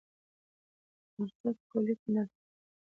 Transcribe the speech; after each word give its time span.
عرضه 1.17 1.49
د 1.55 1.57
تولید 1.69 1.99
اندازه 2.05 2.31
ټاکي. 2.35 2.63